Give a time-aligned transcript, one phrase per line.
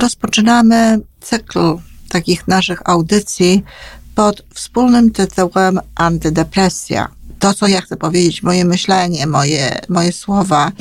[0.00, 1.76] rozpoczynamy cykl
[2.08, 3.62] takich naszych audycji
[4.14, 7.08] pod wspólnym tytułem Antydepresja.
[7.38, 10.72] To, co ja chcę powiedzieć, moje myślenie, moje, moje słowa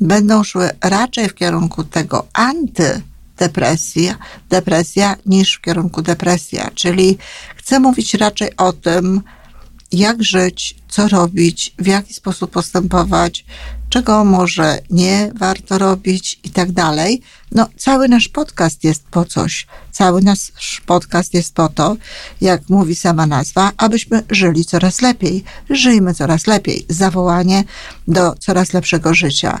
[0.00, 4.18] będą szły raczej w kierunku tego antydepresja,
[4.50, 6.70] depresja niż w kierunku depresja.
[6.74, 7.18] Czyli
[7.56, 9.22] chcę mówić raczej o tym,
[9.92, 13.44] jak żyć, co robić, w jaki sposób postępować,
[13.88, 17.22] czego może nie warto robić i tak dalej.
[17.52, 19.66] No, cały nasz podcast jest po coś.
[19.92, 21.96] Cały nasz podcast jest po to,
[22.40, 25.44] jak mówi sama nazwa, abyśmy żyli coraz lepiej.
[25.70, 26.86] Żyjmy coraz lepiej.
[26.88, 27.64] Zawołanie
[28.08, 29.60] do coraz lepszego życia.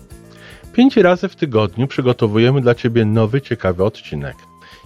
[0.73, 4.35] Pięć razy w tygodniu przygotowujemy dla Ciebie nowy, ciekawy odcinek.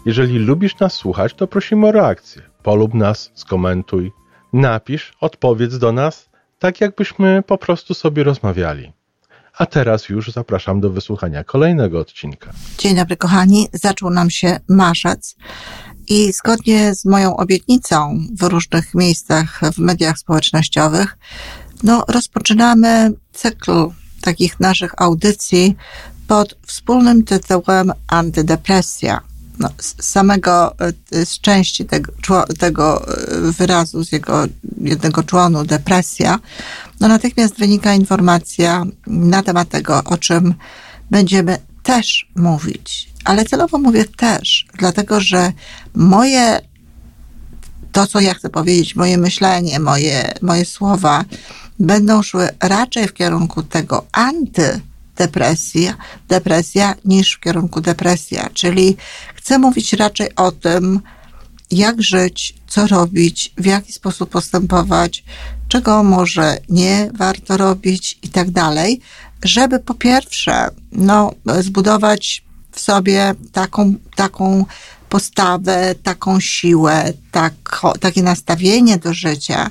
[0.05, 2.41] Jeżeli lubisz nas słuchać, to prosimy o reakcję.
[2.63, 4.11] Polub nas, skomentuj,
[4.53, 8.93] napisz, odpowiedz do nas, tak jakbyśmy po prostu sobie rozmawiali.
[9.57, 12.51] A teraz już zapraszam do wysłuchania kolejnego odcinka.
[12.77, 13.67] Dzień dobry, kochani.
[13.73, 15.35] Zaczął nam się marzec
[16.07, 21.17] i zgodnie z moją obietnicą w różnych miejscach w mediach społecznościowych,
[21.83, 23.89] no, rozpoczynamy cykl
[24.25, 25.75] takich naszych audycji
[26.27, 29.21] pod wspólnym tytułem Antydepresja.
[29.59, 30.75] No, z samego,
[31.11, 32.11] e, z części tego,
[32.59, 34.45] tego e, wyrazu, z jego
[34.81, 36.39] jednego członu, depresja,
[36.99, 40.53] no natychmiast wynika informacja na temat tego, o czym
[41.11, 43.09] będziemy też mówić.
[43.25, 45.51] Ale celowo mówię też, dlatego że
[45.93, 46.61] moje,
[47.91, 51.25] to co ja chcę powiedzieć, moje myślenie, moje, moje słowa,
[51.79, 55.95] będą szły raczej w kierunku tego antydepresja,
[56.27, 58.49] depresja niż w kierunku depresja.
[58.53, 58.97] Czyli
[59.35, 60.99] chcę mówić raczej o tym,
[61.71, 65.23] jak żyć, co robić, w jaki sposób postępować,
[65.67, 69.01] czego może nie warto robić i tak dalej,
[69.43, 74.65] żeby po pierwsze, no, zbudować w sobie taką, taką
[75.15, 77.53] postawę, taką siłę, tak,
[77.99, 79.69] takie nastawienie do życia,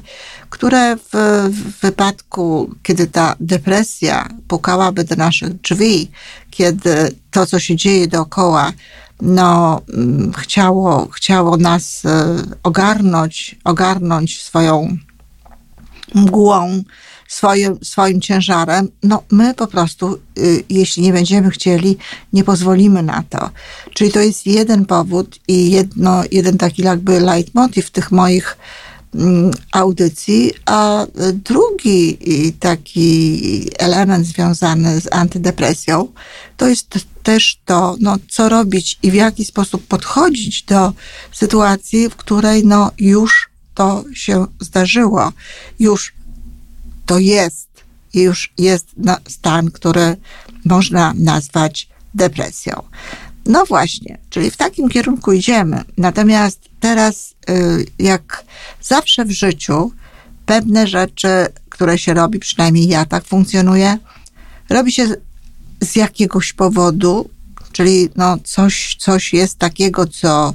[0.50, 1.10] które w,
[1.50, 6.10] w wypadku, kiedy ta depresja pukałaby do naszych drzwi,
[6.50, 8.72] kiedy to, co się dzieje dookoła,
[9.20, 14.96] no, mm, chciało, chciało nas e, ogarnąć, ogarnąć swoją
[16.14, 16.82] mgłą,
[17.28, 21.96] swoim, swoim ciężarem, no my po prostu, y, jeśli nie będziemy chcieli,
[22.32, 23.50] nie pozwolimy na to.
[23.94, 28.56] Czyli to jest jeden powód i jedno, jeden taki jakby leitmotiv tych moich
[29.14, 32.18] mm, audycji, a drugi
[32.60, 36.08] taki element związany z antydepresją
[36.56, 36.88] to jest
[37.22, 40.92] też to, no, co robić i w jaki sposób podchodzić do
[41.32, 45.32] sytuacji, w której no, już to się zdarzyło,
[45.78, 46.12] już
[47.06, 47.68] to jest,
[48.14, 48.86] już jest
[49.28, 50.16] stan, który
[50.64, 52.82] można nazwać depresją.
[53.46, 55.82] No właśnie, czyli w takim kierunku idziemy.
[55.96, 58.44] Natomiast teraz, y, jak
[58.82, 59.92] zawsze w życiu,
[60.46, 61.28] pewne rzeczy,
[61.68, 63.98] które się robi, przynajmniej ja tak funkcjonuję,
[64.68, 65.08] robi się
[65.80, 67.30] z jakiegoś powodu,
[67.74, 70.54] czyli no coś, coś jest takiego, co,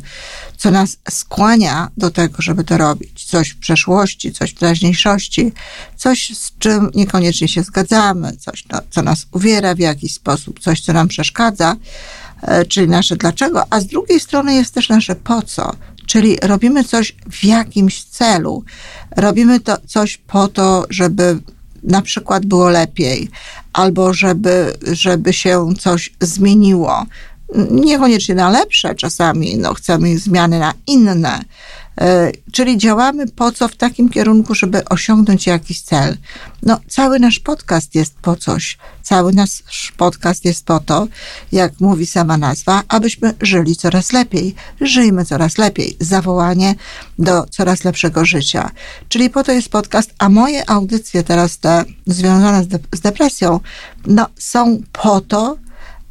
[0.57, 3.25] co nas skłania do tego, żeby to robić.
[3.25, 5.51] Coś w przeszłości, coś w teraźniejszości,
[5.97, 10.81] coś z czym niekoniecznie się zgadzamy, coś, no, co nas uwiera w jakiś sposób, coś,
[10.81, 11.75] co nam przeszkadza,
[12.41, 15.75] e, czyli nasze dlaczego, a z drugiej strony jest też nasze po co,
[16.05, 18.63] czyli robimy coś w jakimś celu.
[19.15, 21.39] Robimy to coś po to, żeby
[21.83, 23.29] na przykład było lepiej,
[23.73, 27.05] albo żeby, żeby się coś zmieniło.
[27.71, 31.39] Niekoniecznie na lepsze, czasami no, chcemy zmiany na inne.
[31.99, 36.17] E, czyli działamy po co w takim kierunku, żeby osiągnąć jakiś cel.
[36.63, 38.77] No, cały nasz podcast jest po coś.
[39.03, 41.07] Cały nasz podcast jest po to,
[41.51, 44.55] jak mówi sama nazwa, abyśmy żyli coraz lepiej.
[44.81, 45.97] Żyjmy coraz lepiej.
[45.99, 46.75] Zawołanie
[47.19, 48.71] do coraz lepszego życia.
[49.09, 53.59] Czyli po to jest podcast, a moje audycje teraz te związane z, de z depresją,
[54.05, 55.57] no, są po to,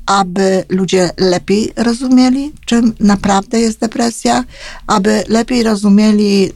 [0.08, 4.44] aby ludzie lepiej rozumieli, czym naprawdę jest depresja,
[4.86, 6.52] aby lepiej rozumieli, y,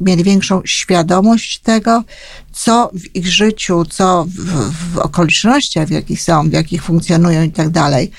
[0.00, 2.04] mieli większą świadomość tego,
[2.52, 7.50] co w ich życiu, co w, w okolicznościach, w jakich są, w jakich funkcjonują i
[7.50, 8.10] tak dalej,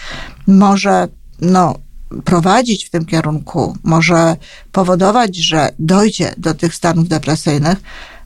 [0.48, 1.08] może
[1.42, 1.76] no,
[2.26, 4.36] prowadzić w tym kierunku, może
[4.72, 7.78] powodować, że dojdzie do tych stanów depresyjnych,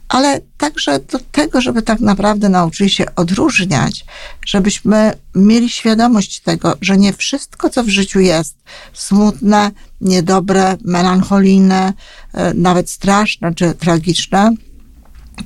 [0.09, 4.05] ale także do tego, żeby tak naprawdę nauczyli się odróżniać,
[4.45, 8.55] żebyśmy mieli świadomość tego, że nie wszystko, co w życiu jest
[8.93, 9.71] smutne,
[10.01, 11.93] niedobre, melancholijne,
[12.33, 14.51] e, nawet straszne czy tragiczne,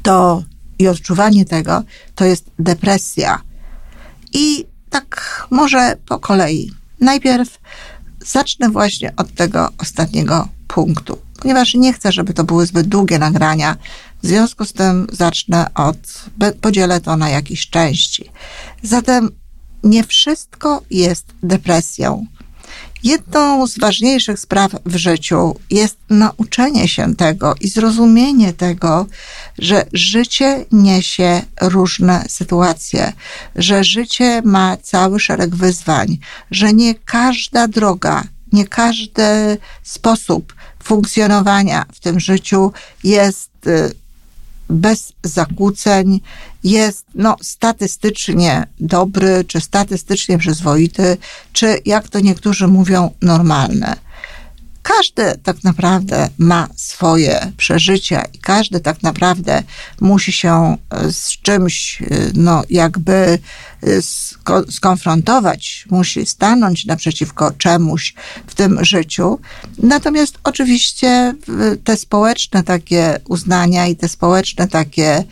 [0.03, 0.43] to
[0.79, 1.83] i odczuwanie tego
[2.15, 3.41] to jest depresja.
[4.33, 6.71] I tak może po kolei.
[6.99, 7.59] Najpierw
[8.25, 13.77] zacznę właśnie od tego ostatniego punktu, ponieważ nie chcę, żeby to były zbyt długie nagrania.
[14.23, 15.97] W związku z tym zacznę od,
[16.61, 18.31] podzielę to na jakieś części.
[18.83, 19.29] Zatem
[19.83, 22.25] nie wszystko jest depresją.
[23.03, 29.05] Jedną z ważniejszych spraw w życiu jest nauczenie się tego i zrozumienie tego,
[29.59, 33.13] że życie niesie różne sytuacje,
[33.55, 36.17] że życie ma cały szereg wyzwań,
[36.51, 38.23] że nie każda droga,
[38.53, 40.53] nie każdy sposób
[40.83, 42.71] funkcjonowania w tym życiu
[43.03, 44.00] jest y,
[44.71, 46.21] bez zakłóceń,
[46.63, 51.17] jest no, statystycznie dobry, czy statystycznie przyzwoity,
[51.53, 53.95] czy jak to niektórzy mówią, normalny.
[54.83, 59.63] Każdy tak naprawdę ma swoje przeżycia i każdy tak naprawdę
[60.01, 63.39] musi się e, z czymś, e, no jakby e,
[64.71, 68.13] skonfrontować, musi stanąć naprzeciwko czemuś
[68.47, 69.39] w tym życiu.
[69.77, 71.33] Natomiast oczywiście
[71.83, 75.23] te społeczne takie uznania i te społeczne takie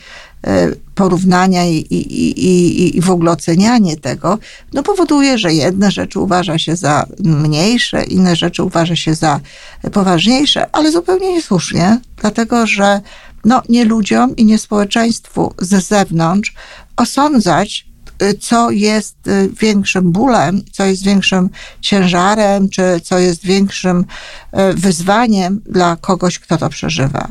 [0.95, 4.39] porównania i, i, i, i w ogóle ocenianie tego,
[4.74, 9.39] no powoduje, że jedne rzeczy uważa się za mniejsze, inne rzeczy uważa się za
[9.94, 13.01] poważniejsze, ale zupełnie niesłusznie, dlatego że
[13.45, 16.53] no, nie ludziom i nie społeczeństwu ze zewnątrz
[16.97, 17.86] osądzać,
[18.24, 21.50] y, co jest y, większym bólem, co jest większym
[21.81, 27.27] ciężarem, czy co jest większym y, wyzwaniem dla kogoś, kto to przeżywa.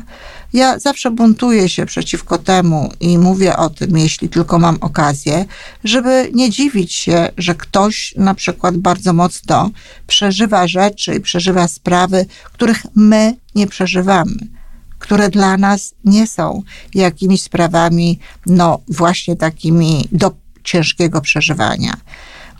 [0.53, 5.45] Ja zawsze buntuję się przeciwko temu i mówię o tym, jeśli tylko mam okazję,
[5.83, 9.71] żeby nie dziwić się, że ktoś na przykład bardzo mocno
[10.07, 14.59] przeżywa rzeczy i przeżywa sprawy, których my nie przeżywamy
[14.99, 16.63] które dla nas nie są
[16.95, 20.31] jakimiś sprawami, no właśnie takimi do
[20.63, 21.97] ciężkiego przeżywania.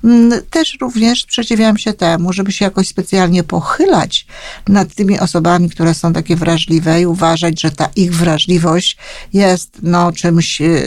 [0.04, 4.28] Mm, też również sprzeciwiam się temu, żeby się jakoś specjalnie pochylać
[4.68, 8.98] nad tymi osobami, które są takie wrażliwe i uważać, że ta ich wrażliwość
[9.34, 10.86] jest no, czymś y,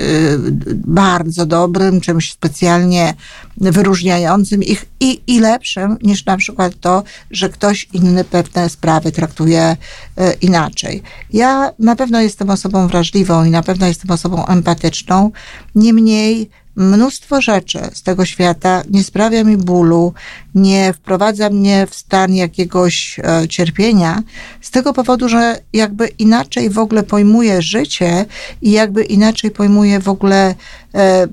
[0.86, 3.14] bardzo dobrym, czymś specjalnie
[3.56, 9.76] wyróżniającym ich i, i lepszym niż na przykład to, że ktoś inny pewne sprawy traktuje
[10.20, 11.02] y, inaczej.
[11.32, 15.30] Ja na pewno jestem osobą wrażliwą i na pewno jestem osobą empatyczną,
[15.74, 20.14] niemniej mnóstwo rzeczy z tego świata nie sprawia mi bólu,
[20.54, 24.22] nie wprowadza mnie w stan jakiegoś e, cierpienia,
[24.60, 28.26] z tego powodu, że jakby inaczej w ogóle pojmuję życie
[28.62, 30.54] i jakby inaczej pojmuję w ogóle
[30.94, 31.28] e,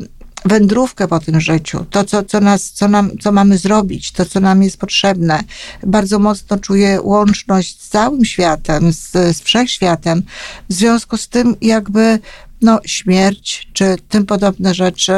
[0.46, 4.40] wędrówkę po tym życiu, to, co, co, nas, co, nam, co mamy zrobić, to, co
[4.40, 5.40] nam jest potrzebne.
[5.84, 10.24] Bardzo mocno czuję łączność z całym światem, z, z wszechświatem.
[10.70, 12.20] W związku z tym, jakby
[12.62, 15.14] no, śmierć czy tym podobne rzeczy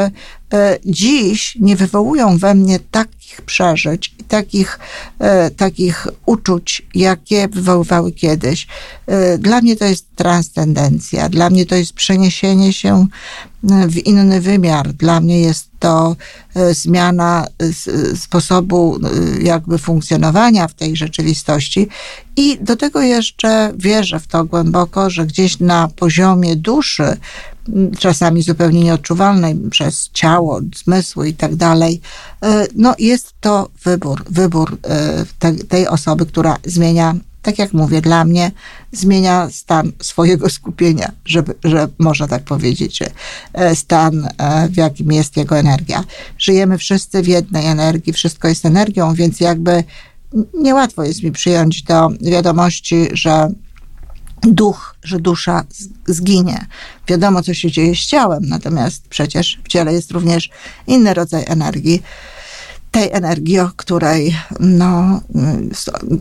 [0.54, 2.80] e, dziś nie wywołują we mnie
[3.32, 4.80] takich przeżyć i takich,
[5.20, 8.68] e, takich uczuć, jakie wywoływały kiedyś.
[9.08, 13.08] E, dla mnie to jest transcendencja, dla mnie to jest przeniesienie się
[13.64, 14.94] w inny wymiar.
[14.94, 16.16] Dla mnie jest to
[16.72, 17.48] zmiana
[18.16, 19.00] sposobu
[19.42, 21.88] jakby funkcjonowania w tej rzeczywistości
[22.36, 27.18] i do tego jeszcze wierzę w to głęboko, że gdzieś na poziomie duszy
[28.00, 32.01] czasami zupełnie nieodczuwalnej przez ciało, zmysły i tak dalej,
[32.44, 38.25] e, no jest to wybór, wybór e, tej osoby, która zmienia tak jak mówię, dla
[38.25, 38.51] mnie
[38.91, 43.00] zmienia stan swojego skupienia, żeby, że można tak powiedzieć,
[43.53, 44.27] e, stan,
[44.70, 46.03] w jakim jest jego energia.
[46.38, 49.84] Żyjemy wszyscy w jednej energii, wszystko jest energią, więc jakby
[50.53, 53.51] niełatwo jest mi przyjąć do wiadomości, że
[54.41, 55.63] duch, że dusza
[56.07, 56.65] zginie.
[57.07, 60.50] Wiadomo, co się dzieje z ciałem, natomiast przecież w ciele jest również
[60.88, 62.01] inny rodzaj energii.
[62.91, 65.21] Tej energii, o której no,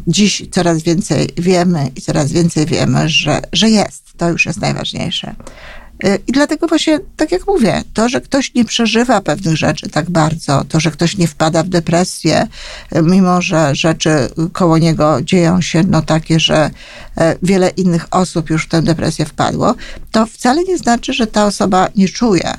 [0.07, 4.05] dziś coraz więcej wiemy i coraz więcej wiemy, że, że jest.
[4.17, 5.35] To już jest najważniejsze.
[6.05, 10.11] Y, I dlatego właśnie, tak jak mówię, to, że ktoś nie przeżywa pewnych rzeczy tak
[10.11, 12.47] bardzo, to, że ktoś nie wpada w depresję,
[12.97, 14.11] y, mimo że rzeczy
[14.53, 16.71] koło niego dzieją się no takie, że
[17.43, 19.75] wiele innych osób już w tę depresję wpadło,
[20.11, 22.55] to wcale nie znaczy, że ta osoba nie czuje.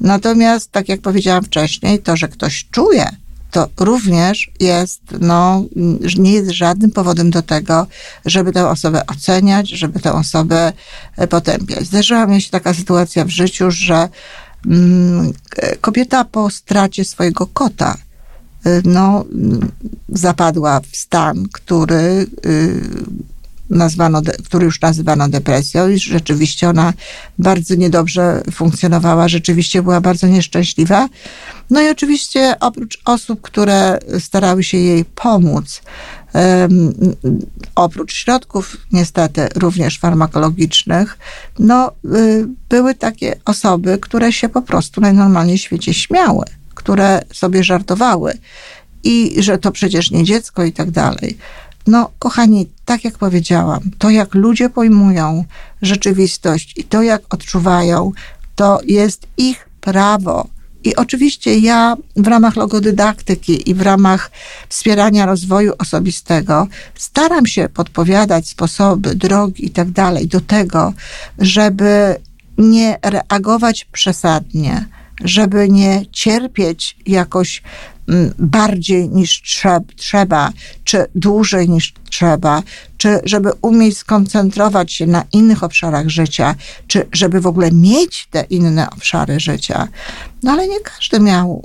[0.00, 3.06] Natomiast, tak jak powiedziałam wcześniej, to, że ktoś czuje,
[3.50, 5.64] to również jest, no,
[6.18, 7.86] nie jest żadnym powodem do tego,
[8.24, 10.72] żeby tę osobę oceniać, żeby tę osobę
[11.16, 11.86] e, potępiać.
[11.86, 14.08] Zdarzyła mi się taka sytuacja w życiu, że
[14.66, 15.32] mm,
[15.80, 17.96] kobieta po stracie swojego kota,
[18.66, 19.24] e, no,
[20.08, 22.80] zapadła w stan, który y,
[23.70, 26.92] nazwano, który już nazywano depresją i rzeczywiście ona
[27.38, 31.08] bardzo niedobrze funkcjonowała, rzeczywiście była bardzo nieszczęśliwa.
[31.70, 35.82] No i oczywiście oprócz osób, które starały się jej pomóc,
[37.74, 41.18] oprócz środków niestety również farmakologicznych,
[41.58, 46.44] no y, były takie osoby, które się po prostu najnormalniej w świecie śmiały,
[46.74, 48.38] które sobie żartowały
[49.04, 51.38] i że to przecież nie dziecko i tak dalej.
[51.86, 55.44] No, kochani, tak jak powiedziałam, to jak ludzie pojmują
[55.82, 58.12] rzeczywistość i to jak odczuwają,
[58.54, 60.48] to jest ich prawo.
[60.84, 64.30] I oczywiście ja w ramach logodydaktyki i w ramach
[64.68, 70.92] wspierania rozwoju osobistego staram się podpowiadać sposoby, drogi i tak dalej do tego,
[71.38, 72.16] żeby
[72.58, 74.86] nie reagować przesadnie,
[75.24, 77.62] żeby nie cierpieć jakoś
[78.38, 79.42] bardziej niż
[79.96, 80.52] trzeba,
[80.84, 82.62] czy dłużej niż trzeba,
[82.96, 86.54] czy żeby umieć skoncentrować się na innych obszarach życia,
[86.86, 89.88] czy żeby w ogóle mieć te inne obszary życia.
[90.46, 91.62] No ale nie każdy miał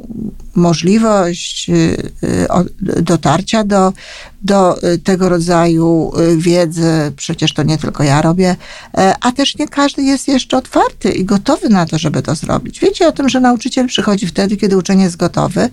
[0.56, 3.94] możliwość y, y, dotarcia do,
[4.42, 7.12] do tego rodzaju y, wiedzy.
[7.16, 8.56] Przecież to nie tylko ja robię,
[8.98, 12.80] e, a też nie każdy jest jeszcze otwarty i gotowy na to, żeby to zrobić.
[12.80, 15.70] Wiecie o tym, że nauczyciel przychodzi wtedy, kiedy uczeń jest gotowy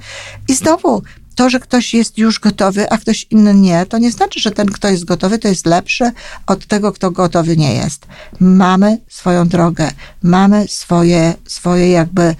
[0.48, 1.02] i znowu
[1.34, 4.66] to, że ktoś jest już gotowy, a ktoś inny nie, to nie znaczy, że ten,
[4.66, 6.10] kto jest gotowy, to jest lepszy
[6.46, 8.06] od tego, kto gotowy nie jest.
[8.40, 9.90] Mamy swoją drogę,
[10.22, 12.34] mamy swoje, swoje jakby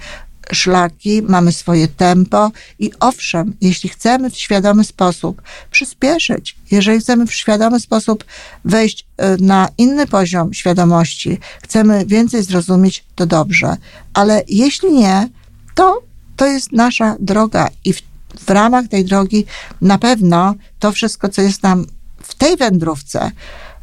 [0.53, 5.41] szlaki, mamy swoje tempo i owszem, jeśli chcemy w świadomy sposób
[5.71, 8.23] przyspieszyć, jeżeli chcemy w świadomy sposób
[8.65, 13.77] wejść e, na inny poziom świadomości, chcemy więcej zrozumieć, to dobrze.
[14.13, 15.29] Ale jeśli nie,
[15.75, 16.01] to
[16.35, 18.01] to jest nasza droga i w
[18.39, 19.45] w ramach tej drogi
[19.81, 21.85] na pewno to wszystko, co jest nam
[22.23, 23.31] w tej wędrówce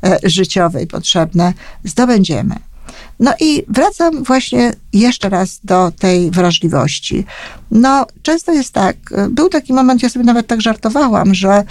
[0.04, 1.52] e, życiowej potrzebne,
[1.84, 2.56] zdobędziemy.
[3.20, 7.24] No i wracam właśnie jeszcze raz do tej wrażliwości.
[7.70, 11.64] No, często jest tak, e, był taki moment, ja sobie nawet tak żartowałam, że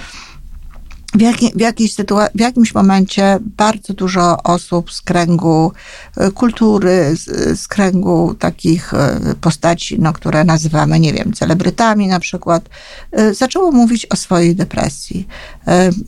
[1.13, 5.71] w, w, w jakimś momencie bardzo dużo osób z kręgu
[6.17, 12.19] e, kultury, z, z, kręgu takich e, postaci, no, które nazywamy, nie wiem, celebrytami na
[12.19, 12.69] przykład,
[13.11, 15.27] e, zaczęło mówić o swojej depresji.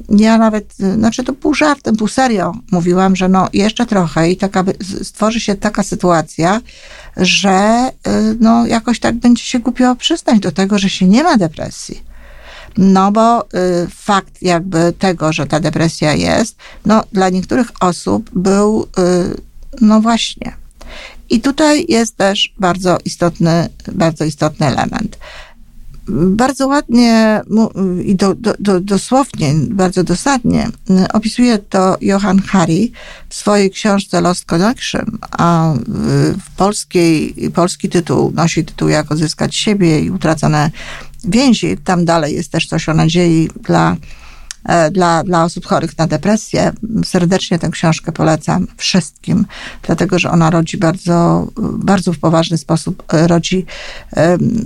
[0.10, 4.63] Ja nawet, znaczy to pół żartem, pół serio mówiłam, że no jeszcze trochę i taka,
[5.04, 6.62] stworzy się taka sytuacja,
[7.18, 7.89] że
[8.39, 12.07] no jakoś tak będzie się głupio przyznać do tego, że się nie ma depresji
[12.77, 13.48] no bo y,
[13.96, 16.55] fakt jakby tego, że ta depresja jest,
[16.86, 19.41] no dla niektórych osób był, y,
[19.81, 20.53] no właśnie.
[21.29, 25.17] I tutaj jest też bardzo istotny, bardzo istotny element.
[26.10, 27.41] Bardzo ładnie
[28.03, 30.69] i do, do, do, dosłownie, bardzo dosadnie
[31.13, 32.91] opisuje to Johan Hari
[33.29, 35.74] w swojej książce Lost Connection, a
[36.46, 40.72] w polskiej, polski tytuł nosi tytuł Jak odzyskać siebie i utracone
[41.24, 41.77] więzi.
[41.83, 43.95] Tam dalej jest też coś o nadziei dla
[44.91, 46.74] dla, dla osób chorych na depresję.
[47.05, 49.45] Serdecznie tę książkę polecam wszystkim,
[49.81, 53.65] dlatego że ona rodzi bardzo, bardzo w poważny sposób, e, rodzi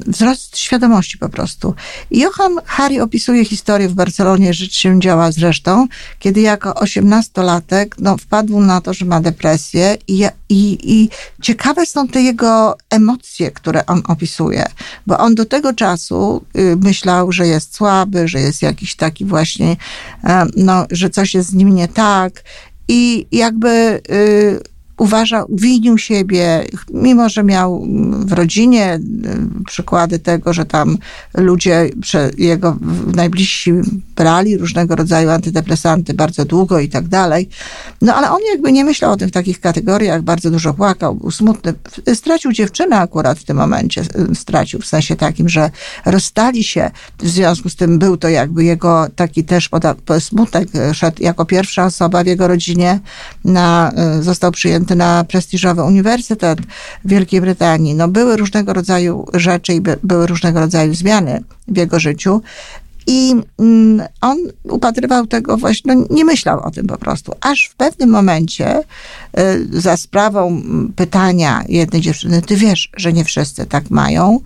[0.08, 1.74] wzrost świadomości po prostu.
[2.12, 5.88] Johan Hari opisuje historię w Barcelonie, żyć się działa zresztą,
[6.20, 11.10] kiedy jako osiemnastolatek no, wpadł na to, że ma depresję i, i, i
[11.42, 14.66] ciekawe są te jego emocje, które on opisuje,
[15.08, 19.72] bo on do tego czasu y, myślał, że jest słaby, że jest jakiś taki właśnie
[19.72, 19.78] E,
[20.56, 22.44] no, że coś jest z nim nie tak.
[22.88, 24.60] I jakby y,
[25.02, 27.88] uważał, winił siebie, mimo że miał
[28.26, 29.00] w rodzinie
[29.66, 30.98] przykłady tego, że tam
[31.38, 31.90] ludzie,
[32.38, 32.78] jego
[33.16, 33.72] najbliżsi
[34.16, 37.50] brali różnego rodzaju antydepresanty bardzo długo i tak dalej,
[38.02, 41.32] no ale on jakby nie myślał o tym w takich kategoriach, bardzo dużo płakał, był
[41.32, 41.74] smutny.
[42.14, 44.04] Stracił dziewczynę akurat w tym momencie,
[44.34, 45.72] stracił w sensie takim, że
[46.06, 49.70] rozstali się, w związku z tym był to jakby jego taki też
[50.20, 53.00] smutek, szedł jako pierwsza osoba w jego rodzinie,
[53.46, 53.92] na,
[54.22, 56.60] został przyjęty na prestiżowy uniwersytet
[57.06, 57.96] w Wielkiej Brytanii.
[57.96, 62.42] No były różnego rodzaju rzeczy i by, były różnego rodzaju zmiany w jego życiu.
[63.08, 67.34] I mm, on upatrywał tego właśnie, no nie myślał o tym po prostu.
[67.42, 68.80] Aż w pewnym momencie,
[69.40, 70.62] y, za sprawą
[70.96, 74.40] pytania jednej dziewczyny, ty wiesz, że nie wszyscy tak mają,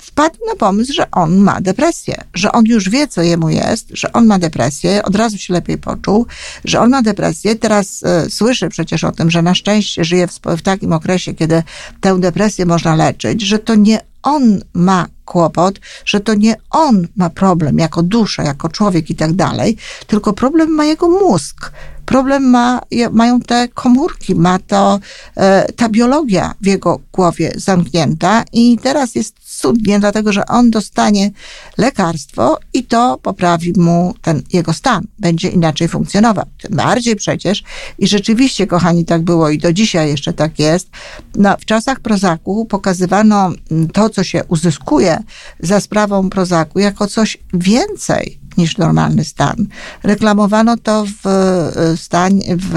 [0.00, 4.12] wpadł na pomysł, że on ma depresję, że on już wie, co jemu jest, że
[4.12, 6.26] on ma depresję, od razu się lepiej poczuł,
[6.64, 7.56] że on ma depresję.
[7.56, 11.62] Teraz y, słyszy przecież o tym, że na szczęście żyje w, w takim okresie, kiedy
[12.00, 17.30] tę depresję można leczyć, że to nie on ma kłopot, że to nie on ma
[17.30, 19.76] problem jako dusza, jako człowiek i tak dalej,
[20.06, 21.72] tylko problem ma jego mózg.
[22.06, 25.00] Problem ma, mają te komórki, ma to
[25.36, 31.30] e, ta biologia w jego głowie zamknięta i teraz jest cudnie, dlatego że on dostanie
[31.78, 35.04] lekarstwo i to poprawi mu ten jego stan.
[35.18, 36.44] Będzie inaczej funkcjonował.
[36.62, 37.62] Tym bardziej przecież,
[37.98, 40.88] i rzeczywiście, kochani, tak było i do dzisiaj jeszcze tak jest,
[41.36, 43.50] no, w czasach Prozaku pokazywano
[43.92, 45.18] to, co się uzyskuje
[45.60, 49.66] za sprawą Prozaku, jako coś więcej niż normalny stan.
[50.02, 52.76] Reklamowano to w, e, stan, w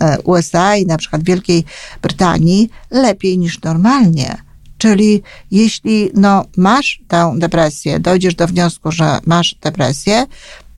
[0.00, 1.64] e, USA i na przykład Wielkiej
[2.02, 4.47] Brytanii lepiej niż normalnie.
[4.78, 10.26] Czyli jeśli no, masz tę depresję, dojdziesz do wniosku, że masz depresję,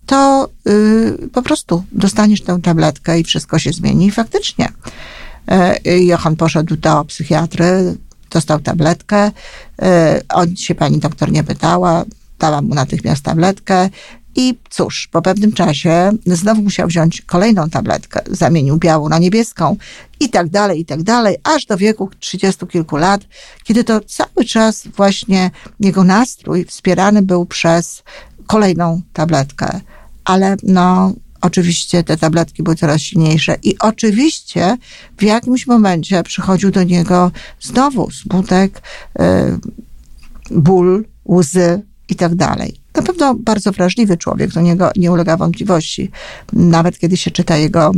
[0.07, 4.07] to yy, po prostu dostaniesz tę tabletkę i wszystko się zmieni.
[4.07, 4.69] I faktycznie
[5.85, 7.97] yy, Johan poszedł do psychiatry,
[8.30, 9.30] dostał tabletkę.
[9.83, 9.88] Yy,
[10.28, 12.04] on się pani doktor nie pytała,
[12.38, 13.90] dała mu natychmiast tabletkę
[14.40, 19.76] i cóż, po pewnym czasie znowu musiał wziąć kolejną tabletkę, zamienił białą na niebieską
[20.20, 23.20] i tak dalej, i tak dalej, aż do wieku trzydziestu kilku lat,
[23.64, 28.02] kiedy to cały czas właśnie jego nastrój wspierany był przez
[28.47, 29.80] kolejną tabletkę.
[30.25, 34.76] Ale no, oczywiście te tabletki były coraz silniejsze i oczywiście
[35.18, 37.30] w jakimś momencie przychodził do niego
[37.61, 38.82] znowu smutek,
[39.18, 39.59] yy,
[40.50, 46.11] ból, łzy i tak dalej na pewno bardzo wrażliwy człowiek, to niego nie ulega wątpliwości,
[46.52, 47.92] nawet kiedy się czyta jego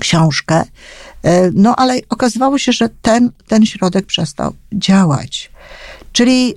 [0.00, 0.64] książkę.
[1.22, 5.50] E, no ale okazywało się, że ten, ten środek przestał działać.
[6.12, 6.54] Czyli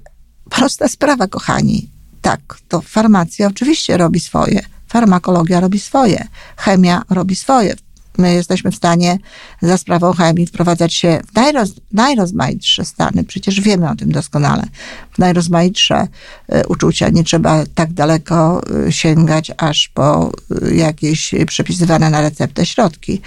[0.49, 1.89] prosta sprawa, kochani.
[2.21, 7.75] Tak, to farmacja oczywiście robi swoje, farmakologia robi swoje, chemia robi swoje
[8.17, 9.17] my jesteśmy w stanie
[9.61, 13.23] za sprawą chemii wprowadzać się w najroz, najrozmaitsze stany.
[13.23, 14.63] Przecież wiemy o tym doskonale.
[15.11, 16.07] W najrozmaitsze
[16.47, 17.09] e, uczucia.
[17.09, 23.21] Nie trzeba tak daleko e, sięgać aż po e, jakieś przepisywane na receptę środki.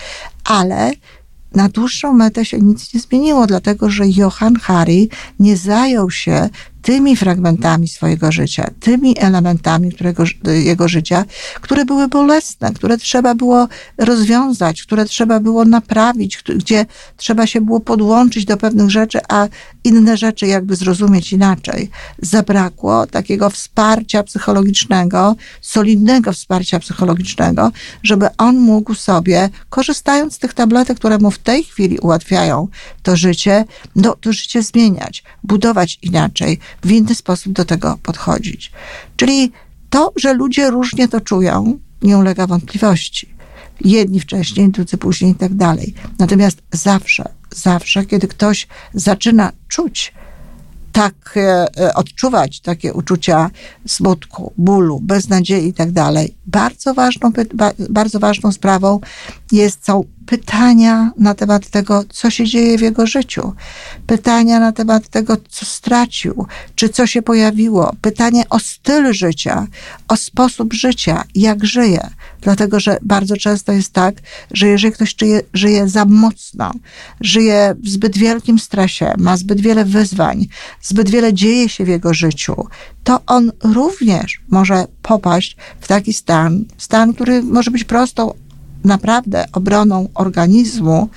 [0.44, 0.92] Ale
[1.54, 6.48] na dłuższą metę się nic nie zmieniło, dlatego że Johann Hari nie zajął się
[6.82, 11.24] tymi fragmentami swojego życia, tymi elementami którego, jego życia,
[11.60, 13.68] które były bolesne, które trzeba było
[13.98, 19.48] rozwiązać, które trzeba było naprawić, gdzie trzeba się było podłączyć do pewnych rzeczy, a
[19.84, 21.90] inne rzeczy jakby zrozumieć inaczej.
[22.22, 27.70] Zabrakło takiego wsparcia psychologicznego, solidnego wsparcia psychologicznego,
[28.02, 32.68] żeby on mógł sobie, korzystając z tych tabletek, które mu w tej chwili ułatwiają
[33.02, 33.64] to życie,
[33.96, 38.72] no, to życie zmieniać, budować inaczej, w inny sposób do tego podchodzić.
[39.16, 39.52] Czyli
[39.90, 43.34] to, że ludzie różnie to czują, nie ulega wątpliwości.
[43.80, 45.94] Jedni wcześniej, drudzy później i tak dalej.
[46.18, 50.12] Natomiast zawsze, zawsze, kiedy ktoś zaczyna czuć,
[50.92, 51.38] tak
[51.94, 53.50] odczuwać takie uczucia
[53.86, 56.34] smutku, bólu, beznadziei i tak dalej.
[56.46, 57.32] Bardzo ważną,
[57.90, 59.00] bardzo ważną sprawą
[59.52, 63.52] jest, są pytania na temat tego, co się dzieje w jego życiu,
[64.06, 69.66] pytania na temat tego, co stracił, czy co się pojawiło, pytanie o styl życia,
[70.08, 72.10] o sposób życia, jak żyje.
[72.40, 74.14] Dlatego, że bardzo często jest tak,
[74.50, 76.72] że jeżeli ktoś żyje, żyje za mocno,
[77.20, 80.46] żyje w zbyt wielkim stresie, ma zbyt wiele wyzwań,
[80.82, 82.66] zbyt wiele dzieje się w jego życiu,
[83.04, 88.34] to on również może popaść w taki stan, stan, który może być prostą
[88.84, 91.08] naprawdę obroną organizmu,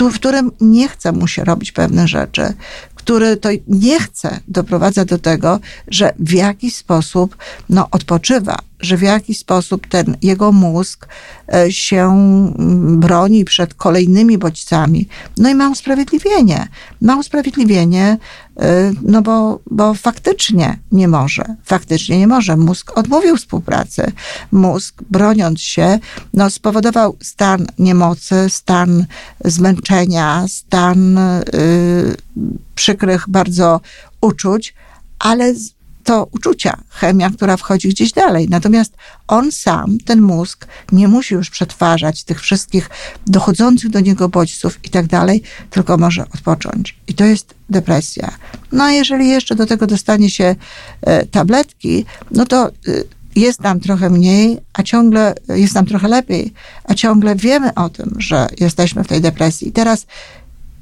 [0.00, 2.52] w którym nie chce mu się robić pewne rzeczy,
[2.94, 7.36] który to nie chce doprowadza do tego, że w jakiś sposób
[7.68, 11.08] no, odpoczywa, że w jakiś sposób ten jego mózg
[11.54, 15.08] e, się mm, broni przed kolejnymi bodźcami.
[15.36, 16.68] No i ma usprawiedliwienie.
[17.00, 18.18] Ma usprawiedliwienie,
[18.60, 21.44] e, no bo, bo faktycznie nie może.
[21.64, 22.56] Faktycznie nie może.
[22.56, 24.12] Mózg odmówił współpracy.
[24.52, 25.98] Mózg, broniąc się,
[26.34, 29.06] no, spowodował stan niemocy, stan
[29.44, 31.42] zmęczenia, stan y,
[32.74, 33.80] przykrych bardzo
[34.20, 34.74] uczuć,
[35.18, 35.54] ale
[36.04, 38.46] to uczucia, chemia, która wchodzi gdzieś dalej.
[38.50, 38.96] Natomiast
[39.28, 42.90] on sam, ten mózg, nie musi już przetwarzać tych wszystkich
[43.26, 46.96] dochodzących do niego bodźców i tak dalej, tylko może odpocząć.
[47.08, 48.30] I to jest depresja.
[48.72, 50.56] No a jeżeli jeszcze do tego dostanie się
[51.02, 52.72] e, tabletki, no to e,
[53.36, 56.52] jest nam trochę mniej, a ciągle jest nam trochę lepiej,
[56.84, 59.68] a ciągle wiemy o tym, że jesteśmy w tej depresji.
[59.68, 60.06] I teraz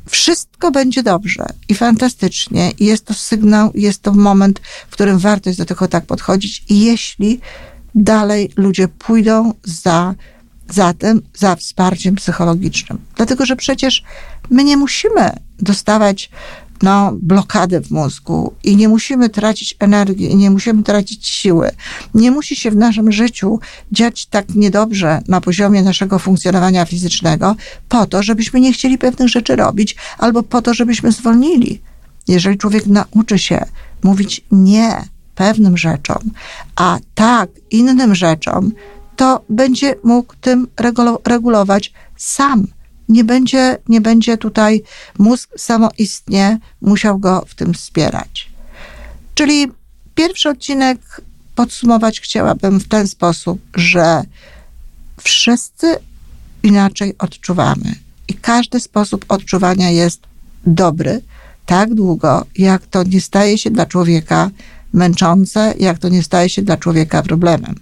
[0.07, 5.51] wszystko będzie dobrze i fantastycznie, i jest to sygnał, jest to moment, w którym warto
[5.51, 6.65] jest do tego tak podchodzić.
[6.69, 7.41] I jeśli
[7.95, 10.15] dalej ludzie pójdą za,
[10.71, 12.99] za tym, za wsparciem psychologicznym.
[13.17, 14.05] Dlatego, że przecież
[14.51, 16.31] my nie musimy dostawać
[16.83, 21.71] no, blokady w mózgu i nie musimy tracić energii, nie musimy tracić siły.
[22.15, 23.61] Nie musi się w naszym życiu
[23.93, 27.57] dziać tak niedobrze na poziomie naszego funkcjonowania fizycznego
[27.89, 31.81] po to, żebyśmy nie chcieli pewnych rzeczy robić albo po to, żebyśmy zwolnili.
[32.29, 33.65] Jeżeli człowiek nauczy się
[34.03, 36.31] mówić nie pewnym rzeczom,
[36.77, 38.73] a tak innym rzeczom,
[39.17, 40.67] to będzie mógł tym
[41.25, 42.67] regulować sam
[43.11, 44.83] nie będzie, nie będzie tutaj
[45.19, 48.51] mózg samoistnie musiał go w tym wspierać.
[49.35, 49.67] Czyli
[50.15, 51.21] pierwszy odcinek
[51.55, 54.23] podsumować chciałabym w ten sposób, że
[55.21, 55.97] wszyscy
[56.63, 57.95] inaczej odczuwamy
[58.29, 60.21] i każdy sposób odczuwania jest
[60.67, 61.23] dobry
[61.67, 64.51] tak długo, jak to nie staje się dla człowieka
[64.93, 67.75] męczące, jak to nie staje się dla człowieka problemem.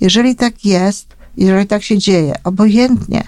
[0.00, 1.06] Jeżeli tak jest,
[1.36, 3.24] jeżeli tak się dzieje, obojętnie,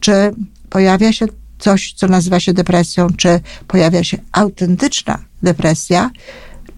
[0.00, 0.34] czy
[0.70, 1.26] pojawia się
[1.58, 6.10] coś, co nazywa się depresją, czy pojawia się autentyczna depresja,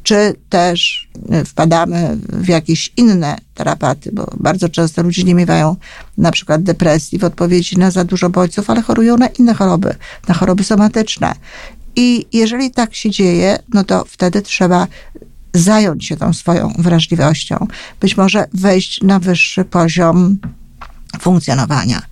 [0.03, 5.77] czy też y, wpadamy w jakieś inne terapaty, bo bardzo często ludzie nie miewają
[6.18, 9.94] na przykład depresji w odpowiedzi na za dużo bodźców, ale chorują na inne choroby,
[10.29, 11.35] na choroby somatyczne.
[11.96, 14.87] I jeżeli tak się dzieje, no to wtedy trzeba
[15.55, 17.66] zająć się tą swoją wrażliwością.
[18.01, 20.38] Być może wejść na wyższy poziom
[21.21, 22.03] funkcjonowania.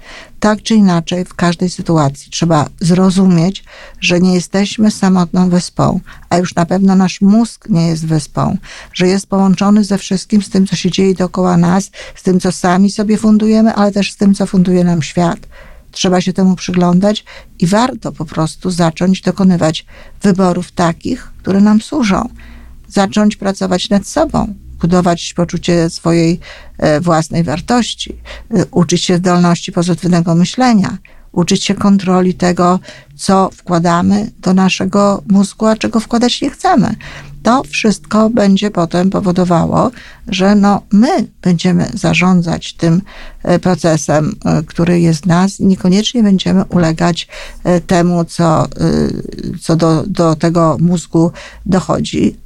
[0.40, 3.64] Tak czy inaczej, w każdej sytuacji trzeba zrozumieć,
[4.00, 8.58] że nie jesteśmy samotną wyspą, a już na pewno nasz mózg nie jest wyspą,
[8.92, 12.52] że jest połączony ze wszystkim, z tym, co się dzieje dookoła nas, z tym, co
[12.52, 15.38] sami sobie fundujemy, ale też z tym, co funduje nam świat.
[15.90, 17.24] Trzeba się temu przyglądać
[17.58, 19.86] i warto po prostu zacząć dokonywać
[20.22, 22.28] wyborów takich, które nam służą.
[22.88, 26.40] Zacząć pracować nad sobą, budować poczucie swojej
[26.78, 28.16] e, własnej wartości,
[28.50, 30.98] e, uczyć się zdolności pozytywnego myślenia,
[31.32, 32.80] uczyć się kontroli tego,
[33.16, 36.96] co wkładamy do naszego mózgu, a czego wkładać nie chcemy.
[37.42, 39.90] To wszystko będzie potem powodowało,
[40.28, 43.02] że no, my będziemy zarządzać tym
[43.42, 44.32] e, procesem,
[44.66, 47.28] który jest w nas i niekoniecznie będziemy ulegać
[47.86, 48.68] temu, co,
[49.62, 51.32] co do, do tego mózgu
[51.66, 52.36] dochodzi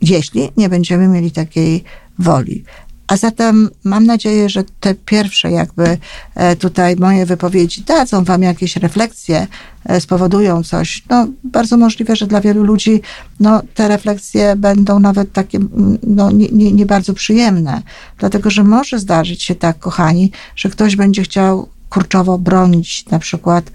[0.00, 1.84] jeśli nie będziemy mieli takiej
[2.18, 2.64] woli.
[3.08, 5.98] A zatem mam nadzieję, że te pierwsze jakby
[6.34, 9.46] e, tutaj moje wypowiedzi dadzą wam jakieś refleksje,
[9.84, 11.04] e, spowodują coś.
[11.10, 13.00] No, bardzo możliwe, że dla wielu ludzi
[13.40, 15.58] no, te refleksje będą nawet takie
[16.02, 17.82] no, nie, nie, nie bardzo przyjemne,
[18.18, 23.70] dlatego że może zdarzyć się tak, kochani, że ktoś będzie chciał kurczowo bronić na przykład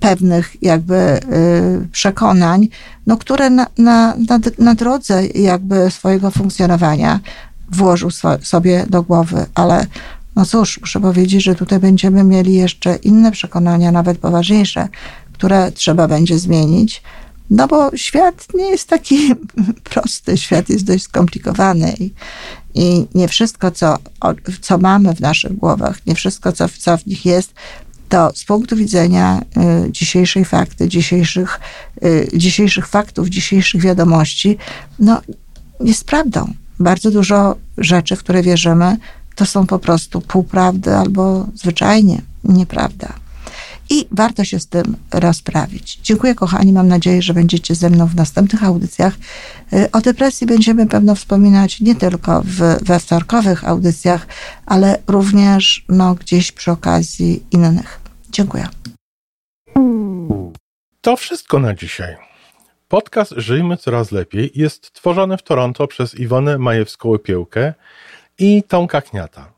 [0.00, 1.20] pewnych jakby e,
[1.92, 2.68] przekonań,
[3.06, 7.20] no, które na, na, na, na drodze jakby swojego funkcjonowania
[7.70, 8.10] włożył
[8.42, 9.86] sobie do głowy, ale
[10.36, 14.88] no cóż, muszę powiedzieć, że tutaj będziemy mieli jeszcze inne przekonania, nawet poważniejsze,
[15.32, 17.02] które trzeba będzie zmienić.
[17.50, 19.34] No bo świat nie jest taki
[19.90, 22.12] prosty, świat jest dość skomplikowany i,
[22.74, 23.98] i nie wszystko, co,
[24.60, 27.54] co mamy w naszych głowach, nie wszystko, co, co w nich jest,
[28.08, 29.40] to z punktu widzenia
[29.86, 31.60] y, dzisiejszej fakty, dzisiejszych,
[32.04, 34.58] y, dzisiejszych faktów, dzisiejszych wiadomości,
[34.98, 35.20] no,
[35.80, 36.52] jest prawdą.
[36.80, 38.96] Bardzo dużo rzeczy, w które wierzymy,
[39.34, 43.12] to są po prostu półprawdy albo zwyczajnie nieprawda.
[43.90, 46.00] I warto się z tym rozprawić.
[46.02, 46.72] Dziękuję, kochani.
[46.72, 49.14] Mam nadzieję, że będziecie ze mną w następnych audycjach.
[49.72, 54.26] Y, o depresji będziemy pewno wspominać nie tylko w, we wtorkowych audycjach,
[54.66, 58.00] ale również no, gdzieś przy okazji innych.
[58.30, 58.68] Dziękuję.
[61.00, 62.16] To wszystko na dzisiaj.
[62.88, 67.72] Podcast Żyjmy Coraz Lepiej jest tworzony w Toronto przez Iwonę Majewską-Opiełkę
[68.38, 69.57] i Tomka Kniata.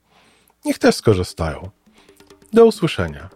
[0.65, 1.69] Niech też skorzystają.
[2.53, 3.29] Do usłyszenia.